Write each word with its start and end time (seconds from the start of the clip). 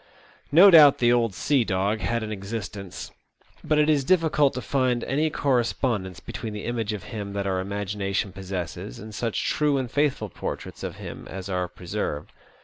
No 0.51 0.71
doubt 0.71 0.97
the 0.97 1.13
old 1.13 1.35
sea 1.35 1.63
dog 1.63 1.99
had 1.99 2.23
an 2.23 2.31
existence; 2.31 3.11
but 3.63 3.77
it 3.77 3.87
is 3.87 4.03
difficult 4.03 4.55
to 4.55 4.61
find 4.63 5.03
any 5.03 5.29
correspondence 5.29 6.19
between 6.19 6.53
the 6.53 6.65
image 6.65 6.91
of 6.91 7.03
him 7.03 7.33
that 7.33 7.45
our 7.45 7.59
imagination 7.59 8.31
possesses 8.33 8.97
and 8.97 9.13
such 9.13 9.45
true 9.45 9.77
and 9.77 9.91
faithful 9.91 10.29
portraits 10.29 10.81
of 10.81 10.95
him 10.95 11.27
as 11.27 11.49
are 11.49 11.67
preserved. 11.67 12.31